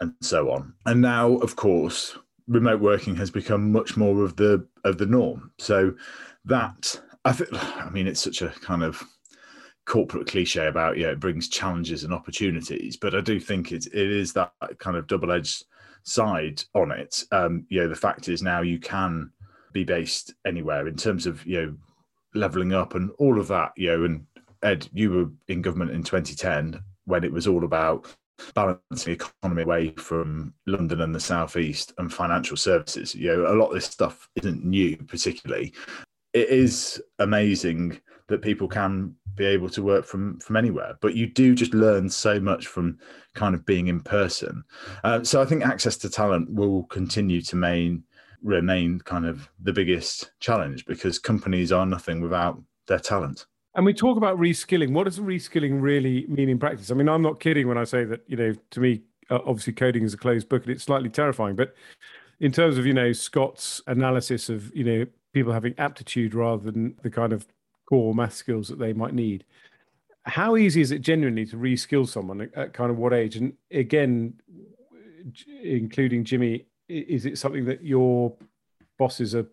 [0.00, 0.74] and so on.
[0.86, 5.52] And now, of course, remote working has become much more of the of the norm.
[5.58, 5.94] So
[6.44, 9.02] that I think, I mean, it's such a kind of
[9.84, 14.10] corporate cliche about yeah, it brings challenges and opportunities, but I do think it it
[14.10, 15.64] is that kind of double edged
[16.04, 17.24] side on it.
[17.30, 19.30] Um, you know, the fact is now you can
[19.72, 21.76] be based anywhere in terms of you know
[22.34, 23.72] leveling up and all of that.
[23.76, 24.26] You know, and
[24.62, 28.06] Ed, you were in government in 2010 when it was all about
[28.54, 33.14] balancing the economy away from London and the southeast and financial services.
[33.14, 35.72] You know, a lot of this stuff isn't new, particularly.
[36.32, 41.26] It is amazing that people can be able to work from from anywhere, but you
[41.26, 42.98] do just learn so much from
[43.34, 44.62] kind of being in person.
[45.04, 48.04] Uh, so I think access to talent will continue to main
[48.42, 53.46] remain kind of the biggest challenge because companies are nothing without their talent.
[53.74, 54.92] And we talk about reskilling.
[54.92, 56.90] What does reskilling really mean in practice?
[56.90, 59.72] I mean, I'm not kidding when I say that, you know, to me, uh, obviously
[59.72, 61.56] coding is a closed book and it's slightly terrifying.
[61.56, 61.74] But
[62.40, 66.94] in terms of, you know, Scott's analysis of, you know, people having aptitude rather than
[67.02, 67.46] the kind of
[67.88, 69.44] core math skills that they might need,
[70.24, 73.36] how easy is it genuinely to reskill someone at, at kind of what age?
[73.36, 74.34] And again,
[75.62, 78.34] including Jimmy, is it something that your
[78.98, 79.46] bosses are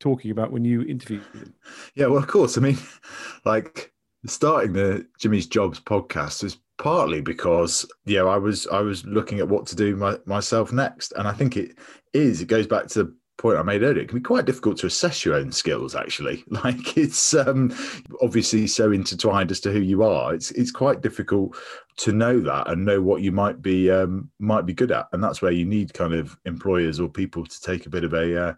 [0.00, 1.54] talking about when you interview him?
[1.94, 2.58] Yeah, well, of course.
[2.58, 2.78] I mean,
[3.44, 3.92] like
[4.26, 9.48] starting the Jimmy's Jobs podcast is partly because yeah, I was I was looking at
[9.48, 11.78] what to do my, myself next, and I think it
[12.12, 12.40] is.
[12.40, 13.12] It goes back to
[13.46, 14.02] point I made earlier.
[14.02, 15.94] It can be quite difficult to assess your own skills.
[15.94, 17.74] Actually, like it's um,
[18.20, 20.34] obviously so intertwined as to who you are.
[20.34, 21.56] It's it's quite difficult
[21.98, 25.22] to know that and know what you might be um, might be good at, and
[25.22, 28.48] that's where you need kind of employers or people to take a bit of a
[28.48, 28.54] uh,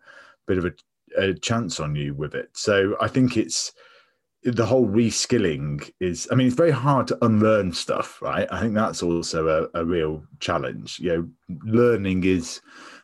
[0.47, 0.73] bit of a
[1.17, 2.51] a chance on you with it.
[2.55, 3.73] So I think it's
[4.45, 8.73] the whole reskilling is i mean it's very hard to unlearn stuff right i think
[8.73, 11.29] that's also a, a, real challenge you know
[11.65, 12.61] learning is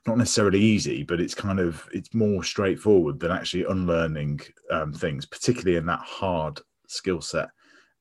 [0.07, 4.40] not necessarily easy but it's kind of it's more straightforward than actually unlearning
[4.71, 7.49] um, things particularly in that hard skill set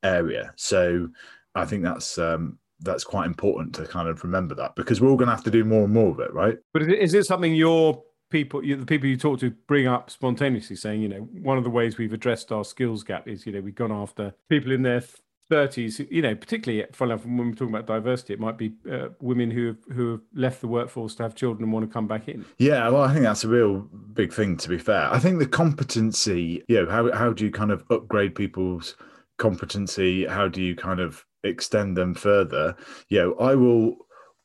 [0.03, 0.53] area.
[0.55, 1.09] So
[1.55, 5.15] i think that's um, that's quite important to kind of remember that because we're all
[5.15, 6.57] going to have to do more and more of it right?
[6.73, 8.01] But is it something you're
[8.33, 11.69] people, the people you talk to, bring up spontaneously, saying, you know, one of the
[11.69, 15.03] ways we've addressed our skills gap is, you know, we've gone after people in their
[15.51, 19.67] 30s, you know, particularly when we're talking about diversity, it might be uh, women who
[19.67, 22.45] have, who have left the workforce to have children and want to come back in.
[22.57, 23.81] Yeah, well, I think that's a real
[24.13, 24.57] big thing.
[24.57, 27.83] To be fair, I think the competency, you know, how how do you kind of
[27.89, 28.95] upgrade people's
[29.37, 30.25] competency?
[30.25, 32.75] How do you kind of extend them further?
[33.09, 33.97] You know, I will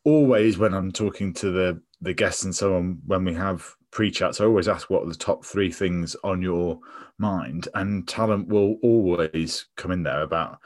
[0.03, 4.39] always when I'm talking to the the guests and so on when we have pre-chats,
[4.39, 6.79] I always ask what are the top three things on your
[7.17, 10.59] mind, and talent will always come in there about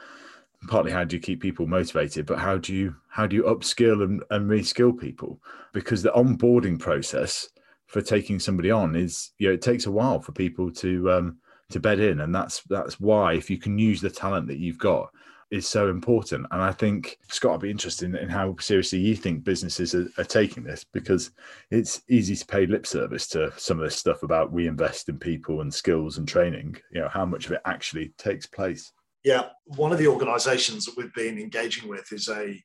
[0.68, 4.02] partly how do you keep people motivated, but how do you how do you upskill
[4.02, 5.40] and, and reskill people?
[5.72, 7.48] Because the onboarding process
[7.86, 11.38] for taking somebody on is you know it takes a while for people to um,
[11.70, 14.78] to bed in, and that's that's why if you can use the talent that you've
[14.78, 15.10] got
[15.54, 16.46] is so important.
[16.50, 20.08] And I think it's got to be interesting in how seriously you think businesses are,
[20.18, 21.30] are, taking this because
[21.70, 25.18] it's easy to pay lip service to some of this stuff about we invest in
[25.18, 26.76] people and skills and training.
[26.90, 28.92] You know, how much of it actually takes place.
[29.22, 32.60] Yeah, one of the organisations that we've been engaging with is a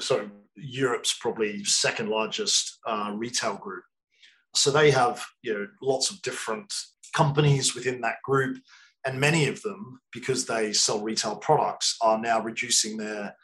[0.00, 3.84] sorry Europe's probably second largest uh, retail group.
[4.54, 6.72] So they have you know lots of different
[7.14, 8.56] companies within that group,
[9.04, 13.36] and many of them, because they sell retail products, are now reducing their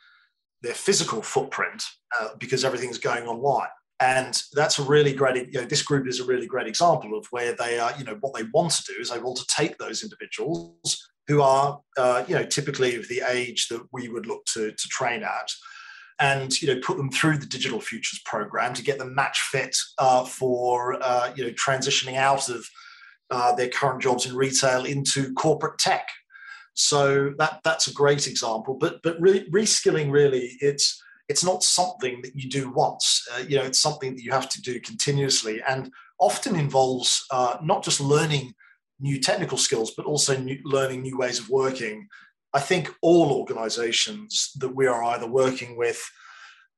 [0.63, 1.83] their physical footprint
[2.21, 3.69] uh, because everything's going online.
[4.01, 7.27] And that's a really great, you know, this group is a really great example of
[7.31, 9.77] where they are, you know, what they want to do is they want to take
[9.77, 14.45] those individuals who are, uh, you know, typically of the age that we would look
[14.47, 15.51] to, to train at
[16.19, 19.77] and, you know, put them through the Digital Futures program to get them match fit
[19.99, 22.67] uh, for, uh, you know, transitioning out of
[23.31, 26.07] uh, their current jobs in retail into corporate tech.
[26.75, 28.75] So that that's a great example.
[28.75, 33.25] But but re- reskilling really it's it's not something that you do once.
[33.33, 37.57] Uh, you know, it's something that you have to do continuously, and often involves uh,
[37.63, 38.53] not just learning
[38.99, 42.07] new technical skills, but also new, learning new ways of working.
[42.53, 46.03] I think all organizations that we are either working with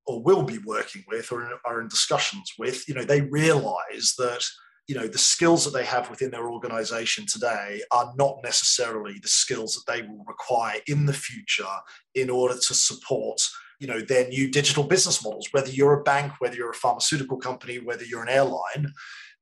[0.07, 4.45] or will be working with or are in discussions with, you know, they realize that
[4.89, 9.29] you know the skills that they have within their organization today are not necessarily the
[9.29, 11.65] skills that they will require in the future
[12.15, 13.41] in order to support
[13.79, 15.49] you know their new digital business models.
[15.53, 18.93] Whether you're a bank whether you're a pharmaceutical company whether you're an airline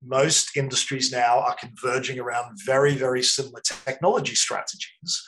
[0.02, 5.22] most industries now are converging around very very similar technology strategies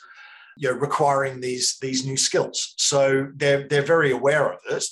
[0.57, 2.73] you know requiring these these new skills.
[2.77, 4.85] So they're they're very aware of it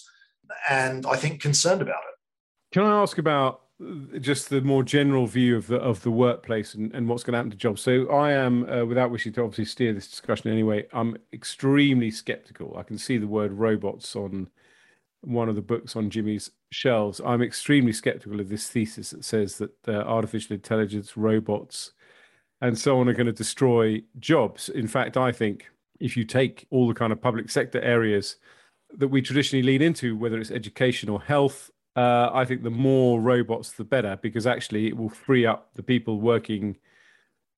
[0.69, 2.15] and i think concerned about it.
[2.73, 3.60] Can i ask about
[4.19, 7.37] just the more general view of the of the workplace and, and what's going to
[7.37, 7.81] happen to jobs.
[7.81, 12.75] So I am, uh, without wishing to obviously steer this discussion anyway, I'm extremely skeptical.
[12.77, 14.49] I can see the word robots on
[15.21, 17.21] one of the books on Jimmy's shelves.
[17.25, 21.93] I'm extremely skeptical of this thesis that says that uh, artificial intelligence, robots,
[22.61, 24.69] and so on are going to destroy jobs.
[24.69, 25.67] In fact, I think
[25.99, 28.35] if you take all the kind of public sector areas
[28.97, 33.19] that we traditionally lean into, whether it's education or health uh, I think the more
[33.19, 36.77] robots, the better, because actually it will free up the people working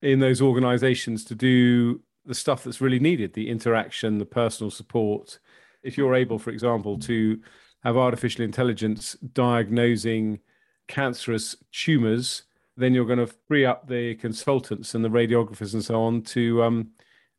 [0.01, 5.39] in those organizations to do the stuff that's really needed the interaction, the personal support.
[5.83, 7.39] If you're able, for example, to
[7.83, 10.39] have artificial intelligence diagnosing
[10.87, 12.43] cancerous tumors,
[12.75, 16.63] then you're going to free up the consultants and the radiographers and so on to
[16.63, 16.89] um,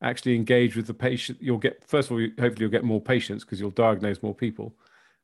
[0.03, 1.39] actually engage with the patient.
[1.41, 4.77] You'll get, first of all, hopefully, you'll get more patients because you'll diagnose more people.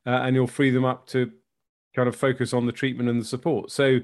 [0.07, 1.31] Uh, and you'll free them up to
[1.95, 3.71] kind of focus on the treatment and the support.
[3.71, 4.01] So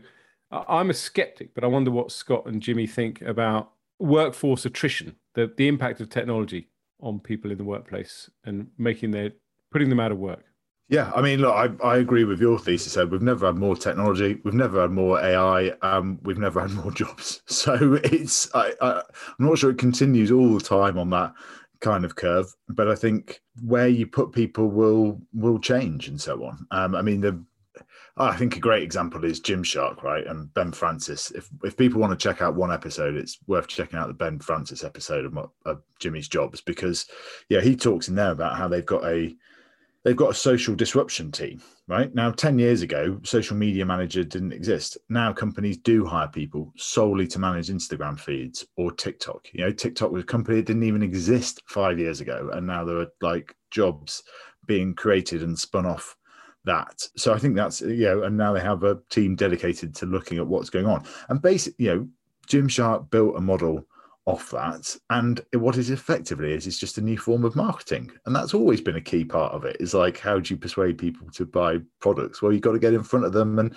[0.51, 5.53] I'm a skeptic, but I wonder what Scott and Jimmy think about workforce attrition, the,
[5.57, 6.69] the impact of technology
[7.01, 9.33] on people in the workplace and making their
[9.71, 10.45] putting them out of work.
[10.89, 12.97] Yeah, I mean, look, I, I agree with your thesis.
[12.97, 13.11] Ed.
[13.11, 14.41] We've never had more technology.
[14.45, 15.71] We've never had more AI.
[15.83, 17.43] Um, we've never had more jobs.
[17.47, 19.03] So it's I, I,
[19.39, 21.35] I'm not sure it continues all the time on that
[21.81, 26.45] kind of curve, but I think where you put people will will change and so
[26.45, 26.67] on.
[26.71, 27.45] Um, I mean, the
[28.19, 30.27] I think a great example is Gymshark, right?
[30.27, 31.31] And Ben Francis.
[31.33, 34.39] If if people want to check out one episode, it's worth checking out the Ben
[34.39, 37.07] Francis episode of, of Jimmy's Jobs because,
[37.51, 39.37] yeah, he talks in there about how they've got a
[40.03, 42.15] they've got a social disruption team, right?
[42.15, 44.97] Now, 10 years ago, social media manager didn't exist.
[45.11, 49.49] Now companies do hire people solely to manage Instagram feeds or TikTok.
[49.53, 52.51] You know, TikTok was a company that didn't even exist five years ago.
[52.53, 54.23] And now there are like jobs
[54.67, 56.16] being created and spun off
[56.67, 57.03] that.
[57.17, 60.39] So I think that's you know, and now they have a team dedicated to looking
[60.39, 61.05] at what's going on.
[61.29, 62.09] And basically, you know,
[62.47, 63.87] Gymshark built a model
[64.27, 68.37] off that, and what it effectively is is just a new form of marketing, and
[68.37, 69.77] that's always been a key part of it.
[69.81, 72.43] Is like how do you persuade people to buy products?
[72.43, 73.75] Well, you've got to get in front of them and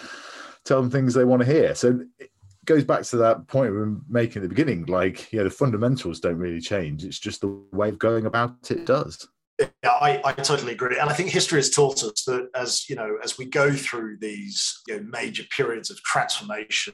[0.66, 1.76] tell them things they want to hear.
[1.76, 2.32] So it
[2.66, 4.86] goes back to that point we were making at the beginning.
[4.86, 7.04] Like, yeah, the fundamentals don't really change.
[7.04, 9.28] It's just the way of going about it does.
[9.60, 12.96] Yeah, I, I, totally agree, and I think history has taught us that as you
[12.96, 16.94] know, as we go through these you know, major periods of transformation,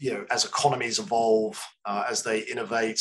[0.00, 3.00] you know, as economies evolve, uh, as they innovate,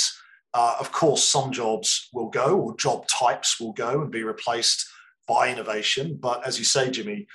[0.54, 4.86] uh, of course, some jobs will go, or job types will go and be replaced
[5.28, 6.20] by innovation.
[6.22, 7.26] But as you say, Jimmy,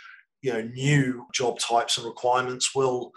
[0.42, 3.10] you know, new job types and requirements will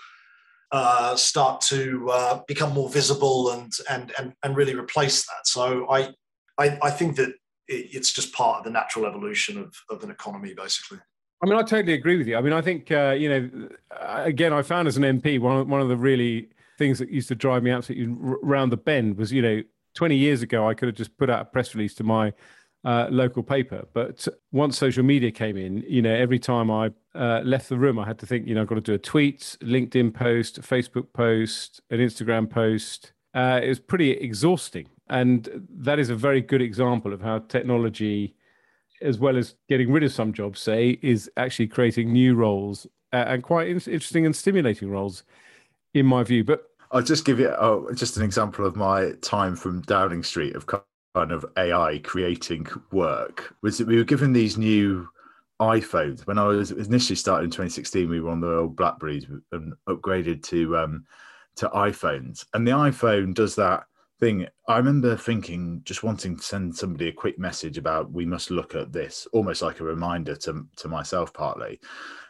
[0.72, 5.46] uh, start to uh, become more visible and and and and really replace that.
[5.46, 6.10] So I
[6.58, 7.34] I, I think that
[7.68, 11.00] it's just part of the natural evolution of, of an economy, basically.
[11.42, 12.38] I mean, I totally agree with you.
[12.38, 13.70] I mean, I think uh, you know,
[14.02, 17.28] again, I found as an MP one of, one of the really things that used
[17.28, 19.62] to drive me absolutely round the bend was you know,
[19.96, 22.34] 20 years ago I could have just put out a press release to my
[22.86, 27.42] uh, local paper, but once social media came in, you know, every time I uh,
[27.44, 29.58] left the room, I had to think, you know, I've got to do a tweet,
[29.62, 33.14] LinkedIn post, Facebook post, an Instagram post.
[33.34, 38.36] Uh, it was pretty exhausting And that is a very good example of how technology,
[39.00, 43.26] as well as getting rid of some jobs, say, is actually creating new roles uh,
[43.28, 45.24] and quite interesting and stimulating roles,
[45.94, 46.44] in my view.
[46.44, 50.56] But I'll just give you oh, just an example of my time from Downing Street
[50.56, 53.56] of kind of AI creating work.
[53.62, 55.08] Was that we were given these new
[55.62, 58.10] iPhones when I was initially started in 2016.
[58.10, 61.06] We were on the old Blackberries and upgraded to um,
[61.58, 63.84] to iPhones, and the iPhone does that
[64.20, 64.48] thing.
[64.68, 68.76] I remember thinking, just wanting to send somebody a quick message about we must look
[68.76, 71.80] at this, almost like a reminder to to myself partly.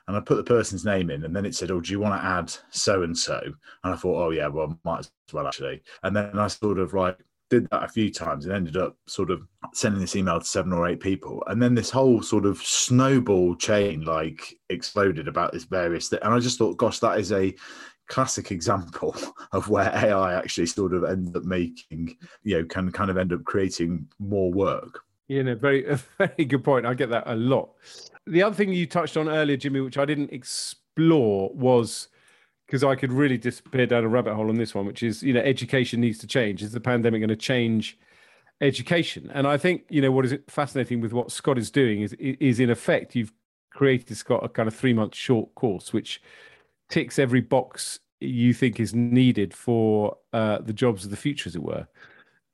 [0.08, 2.20] And I put the person's name in, and then it said, "Oh, do you want
[2.20, 3.40] to add so and so?"
[3.84, 6.94] And I thought, "Oh yeah, well, might as well actually." And then I sort of
[6.94, 7.18] like
[7.54, 9.42] did that a few times and ended up sort of
[9.74, 13.56] sending this email to seven or eight people and then this whole sort of snowball
[13.56, 17.54] chain like exploded about this various thing and i just thought gosh that is a
[18.08, 19.16] classic example
[19.52, 23.34] of where ai actually sort of ends up making you know can kind of end
[23.34, 25.84] up creating more work you know very
[26.18, 27.70] very good point i get that a lot
[28.28, 32.10] the other thing you touched on earlier jimmy which i didn't explore was
[32.74, 35.32] because I could really disappear down a rabbit hole on this one, which is you
[35.32, 36.64] know education needs to change.
[36.64, 38.00] Is the pandemic going to change
[38.62, 39.30] education?
[39.34, 42.60] And I think you know what is fascinating with what Scott is doing is is
[42.60, 43.32] in effect you've
[43.72, 46.22] created Scott a kind of three month short course which
[46.94, 51.56] ticks every box you think is needed for uh, the jobs of the future, as
[51.56, 51.88] it were.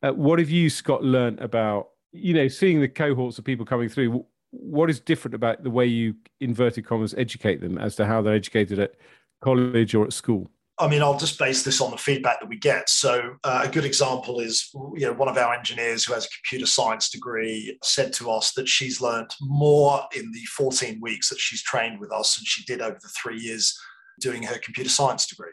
[0.01, 3.89] Uh, what have you, Scott, learned about you know seeing the cohorts of people coming
[3.89, 4.25] through?
[4.51, 8.33] What is different about the way you inverted commas educate them as to how they're
[8.33, 8.93] educated at
[9.41, 10.49] college or at school?
[10.79, 12.89] I mean, I'll just base this on the feedback that we get.
[12.89, 16.29] So, uh, a good example is, you know, one of our engineers who has a
[16.29, 21.39] computer science degree said to us that she's learned more in the 14 weeks that
[21.39, 23.77] she's trained with us than she did over the three years
[24.19, 25.51] doing her computer science degree.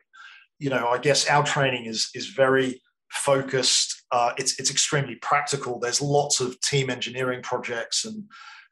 [0.59, 4.05] You know, I guess our training is is very focused.
[4.13, 5.79] Uh, it's it's extremely practical.
[5.79, 8.25] There's lots of team engineering projects and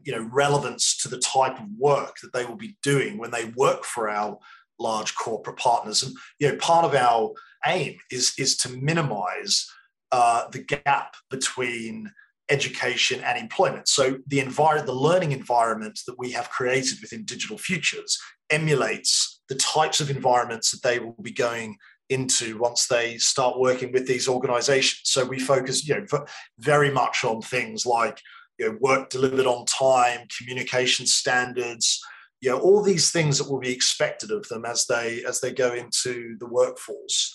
[0.02, 3.52] you know relevance to the type of work that they will be doing when they
[3.56, 4.38] work for our
[4.78, 6.02] large corporate partners.
[6.02, 7.32] And you know, part of our
[7.66, 9.66] aim is is to minimize
[10.12, 12.10] uh, the gap between
[12.50, 13.88] education and employment.
[13.88, 18.18] So the environment, the learning environment that we have created within Digital Futures
[18.50, 21.76] emulates the types of environments that they will be going
[22.10, 25.00] into once they start working with these organizations.
[25.04, 26.26] So we focus, you know,
[26.58, 28.20] very much on things like
[28.58, 32.00] you know, work delivered on time, communication standards,
[32.44, 35.50] you know all these things that will be expected of them as they as they
[35.50, 37.34] go into the workforce.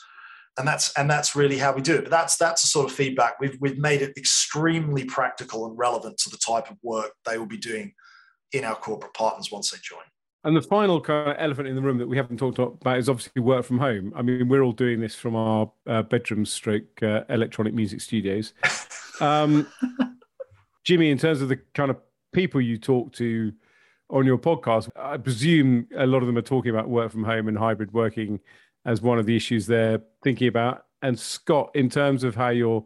[0.58, 2.04] And that's and that's really how we do it.
[2.04, 3.40] But that's that's the sort of feedback.
[3.40, 7.48] We've we've made it extremely practical and relevant to the type of work they will
[7.48, 7.94] be doing
[8.52, 10.04] in our corporate partners once they join
[10.44, 13.10] and the final kind of elephant in the room that we haven't talked about is
[13.10, 14.14] obviously work from home.
[14.16, 18.54] I mean, we're all doing this from our uh, bedroom stroke uh, electronic music studios.
[19.22, 19.68] Um,
[20.86, 21.98] Jimmy, in terms of the kind of
[22.32, 23.52] people you talk to
[24.10, 24.90] on your podcast.
[24.96, 28.40] I presume a lot of them are talking about work from home and hybrid working
[28.86, 30.86] as one of the issues they're thinking about.
[31.02, 32.86] And Scott, in terms of how you're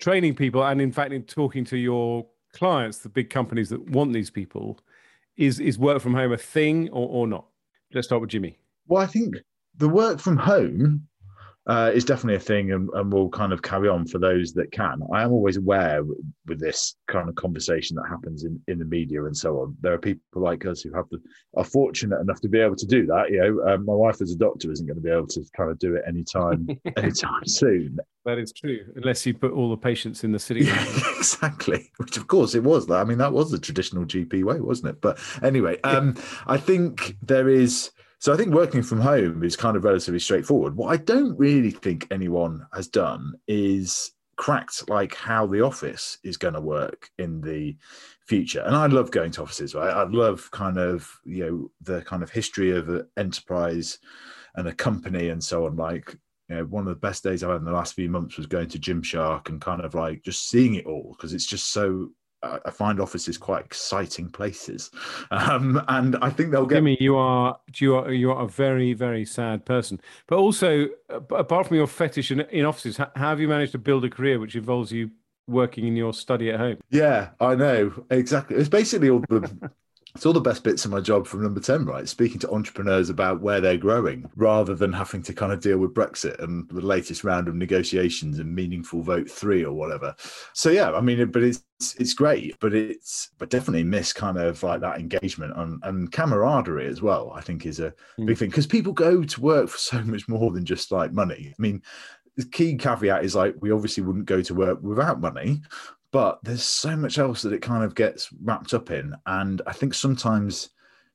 [0.00, 4.12] training people and in fact in talking to your clients, the big companies that want
[4.12, 4.78] these people,
[5.38, 7.46] is is work from home a thing or, or not?
[7.94, 8.58] Let's start with Jimmy.
[8.86, 9.36] Well, I think
[9.76, 11.08] the work from home
[11.68, 14.72] uh, is definitely a thing, and, and will kind of carry on for those that
[14.72, 15.00] can.
[15.12, 16.02] I am always aware
[16.46, 19.76] with this kind of conversation that happens in, in the media and so on.
[19.82, 21.20] There are people like us who have the
[21.56, 23.30] are fortunate enough to be able to do that.
[23.30, 25.70] You know, um, my wife as a doctor isn't going to be able to kind
[25.70, 27.98] of do it anytime anytime soon.
[28.24, 30.64] That is true, unless you put all the patients in the city.
[30.64, 30.82] Yeah,
[31.16, 31.90] exactly.
[31.98, 32.86] Which, of course, it was.
[32.86, 35.00] That I mean, that was the traditional GP way, wasn't it?
[35.00, 36.16] But anyway, um,
[36.46, 40.76] I think there is so I think working from home is kind of relatively straightforward.
[40.76, 46.36] What I don't really think anyone has done is cracked like how the office is
[46.36, 47.76] going to work in the
[48.26, 48.60] future.
[48.60, 49.90] And I love going to offices, right?
[49.90, 53.98] I love kind of, you know, the kind of history of an enterprise
[54.54, 55.76] and a company and so on.
[55.76, 56.16] Like,
[56.48, 58.46] you know, one of the best days I've had in the last few months was
[58.46, 62.10] going to Gymshark and kind of like just seeing it all because it's just so
[62.42, 64.90] I find offices quite exciting places,
[65.30, 66.76] um, and I think they'll get.
[66.76, 70.00] Jimmy, you are you are you are a very very sad person.
[70.26, 74.04] But also, apart from your fetish in, in offices, how have you managed to build
[74.04, 75.10] a career which involves you
[75.48, 76.78] working in your study at home?
[76.90, 78.56] Yeah, I know exactly.
[78.56, 79.70] It's basically all the
[80.14, 82.08] it's all the best bits of my job from number 10 right?
[82.08, 85.94] Speaking to entrepreneurs about where they're growing rather than having to kind of deal with
[85.94, 90.14] brexit and the latest round of negotiations and meaningful vote three or whatever.
[90.52, 94.60] So yeah i mean but it's it's great but it's but definitely miss kind of
[94.64, 98.26] like that engagement and, and camaraderie as well i think is a mm.
[98.26, 98.50] big thing.
[98.50, 101.54] Because people go to work for so much more than just like money.
[101.56, 101.82] I mean
[102.38, 105.60] the key caveat is like we obviously wouldn't go to work without money,
[106.12, 109.14] but there's so much else that it kind of gets wrapped up in.
[109.26, 110.70] And I think sometimes,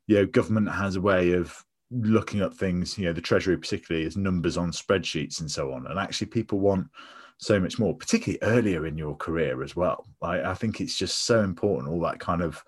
[0.08, 1.56] you know, government has a way of
[1.92, 5.88] looking at things, you know, the treasury particularly as numbers on spreadsheets and so on.
[5.88, 6.88] And actually people want
[7.38, 10.06] so much more, particularly earlier in your career as well.
[10.22, 12.64] Like I think it's just so important, all that kind of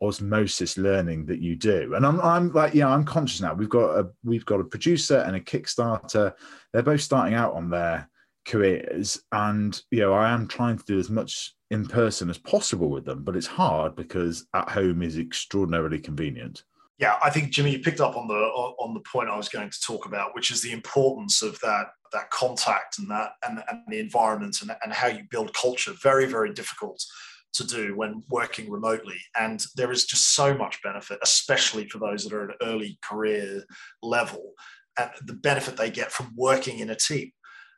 [0.00, 1.94] osmosis learning that you do.
[1.94, 3.54] And I'm I'm like, yeah, I'm conscious now.
[3.54, 6.34] We've got a we've got a producer and a Kickstarter.
[6.72, 8.08] They're both starting out on their
[8.46, 9.20] careers.
[9.32, 13.04] And you know, I am trying to do as much in person as possible with
[13.04, 16.64] them, but it's hard because at home is extraordinarily convenient.
[16.98, 19.70] Yeah, I think Jimmy, you picked up on the on the point I was going
[19.70, 23.82] to talk about, which is the importance of that that contact and that and, and
[23.88, 25.92] the environment and, and how you build culture.
[26.02, 27.04] Very, very difficult
[27.52, 29.18] to do when working remotely.
[29.38, 32.98] And there is just so much benefit, especially for those that are at an early
[33.02, 33.62] career
[34.02, 34.52] level,
[34.98, 37.30] and the benefit they get from working in a team.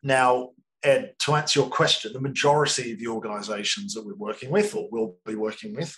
[0.03, 0.51] Now,
[0.83, 4.89] Ed, to answer your question, the majority of the organizations that we're working with or
[4.91, 5.97] will be working with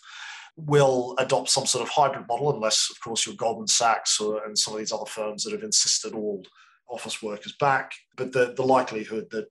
[0.56, 4.58] will adopt some sort of hybrid model, unless, of course, you're Goldman Sachs or, and
[4.58, 6.44] some of these other firms that have insisted all
[6.90, 7.92] office workers back.
[8.16, 9.46] But the, the likelihood that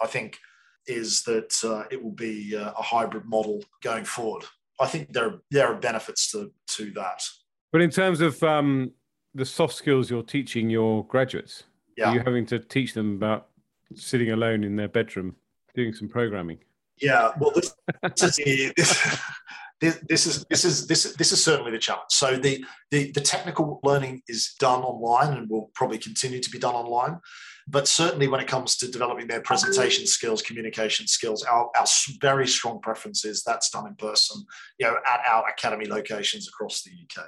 [0.00, 0.38] I think
[0.86, 4.44] is that uh, it will be uh, a hybrid model going forward.
[4.80, 7.22] I think there are, there are benefits to, to that.
[7.70, 8.92] But in terms of um,
[9.34, 11.64] the soft skills you're teaching your graduates,
[11.96, 12.08] yeah.
[12.08, 13.49] are you having to teach them about
[13.94, 15.36] sitting alone in their bedroom
[15.74, 16.58] doing some programming?
[17.00, 17.74] Yeah, well, this,
[18.16, 18.74] this is
[19.80, 22.10] this, this, is this is this this is certainly the challenge.
[22.10, 26.58] So the, the the technical learning is done online and will probably continue to be
[26.58, 27.18] done online.
[27.66, 31.86] But certainly, when it comes to developing their presentation skills, communication skills, our, our
[32.20, 34.42] very strong preference is that's done in person,
[34.78, 37.26] you know, at our academy locations across the UK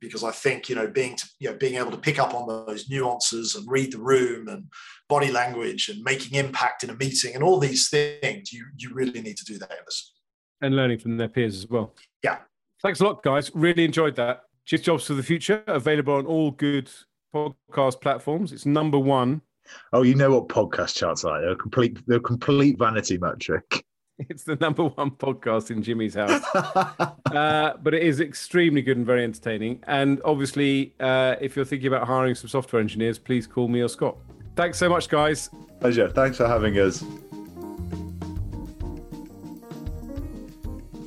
[0.00, 2.46] because I think you know being to, you know being able to pick up on
[2.46, 4.66] those nuances and read the room and
[5.08, 9.22] body language and making impact in a meeting and all these things you you really
[9.22, 10.12] need to do that in this
[10.60, 11.94] and learning from their peers as well.
[12.22, 12.38] Yeah.
[12.82, 13.50] Thanks a lot, guys.
[13.54, 14.44] Really enjoyed that.
[14.64, 16.90] Just Jobs for the Future available on all good
[17.34, 18.52] podcast platforms.
[18.52, 19.40] It's number one.
[19.92, 21.40] Oh, you know what podcast charts are?
[21.40, 21.98] They're complete.
[22.06, 23.84] They're complete vanity metric.
[24.28, 26.42] It's the number one podcast in Jimmy's house.
[26.52, 29.78] uh, but it is extremely good and very entertaining.
[29.86, 33.86] And obviously, uh, if you're thinking about hiring some software engineers, please call me or
[33.86, 34.16] Scott.
[34.58, 35.50] Thanks so much, guys.
[35.78, 36.10] Pleasure.
[36.10, 37.04] Thanks for having us.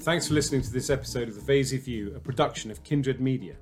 [0.04, 3.56] Thanks for listening to this episode of The Vaizey View, a production of Kindred Media.